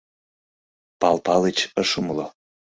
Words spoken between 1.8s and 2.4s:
ыш умыло.